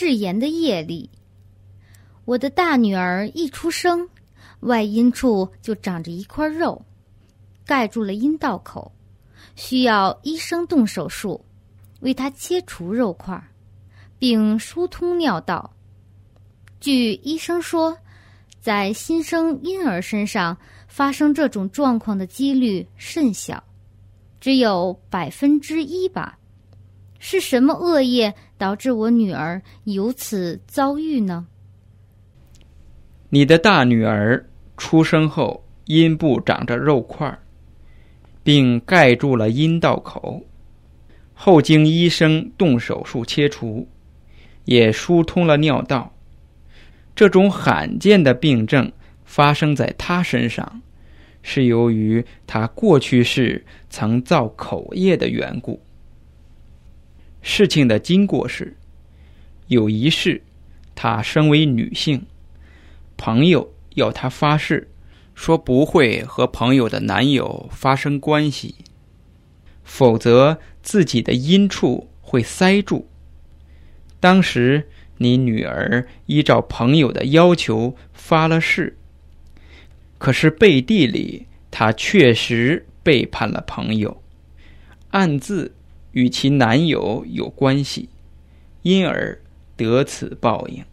[0.00, 1.10] 誓言的夜里，
[2.24, 4.08] 我的大女儿一出生，
[4.60, 6.80] 外阴处就长着一块肉，
[7.66, 8.92] 盖住了阴道口，
[9.56, 11.44] 需要医生动手术，
[11.98, 13.42] 为她切除肉块，
[14.20, 15.68] 并疏通尿道。
[16.78, 17.98] 据医生说，
[18.60, 20.56] 在新生婴儿身上
[20.86, 23.60] 发生这种状况的几率甚小，
[24.38, 26.38] 只有百分之一吧。
[27.18, 31.46] 是什么恶业导致我女儿由此遭遇呢？
[33.30, 34.44] 你的大女儿
[34.76, 37.38] 出生后，阴部长着肉块，
[38.42, 40.42] 并盖住了阴道口，
[41.32, 43.86] 后经医生动手术切除，
[44.64, 46.12] 也疏通了尿道。
[47.14, 48.90] 这种罕见的病症
[49.24, 50.82] 发生在她身上，
[51.42, 55.80] 是由于她过去世曾造口业的缘故。
[57.58, 58.76] 事情的经过是，
[59.66, 60.40] 有一世，
[60.94, 62.24] 她身为女性，
[63.16, 64.86] 朋友要她发誓，
[65.34, 68.76] 说不会和朋友的男友发生关系，
[69.82, 73.08] 否则自己的阴处会塞住。
[74.20, 74.86] 当时。
[75.20, 78.96] 你女儿依照朋友的要求发了誓，
[80.16, 84.22] 可是背地里她确实背叛了朋友，
[85.10, 85.74] 暗自
[86.12, 88.08] 与其男友有关系，
[88.82, 89.40] 因而
[89.76, 90.84] 得此报应。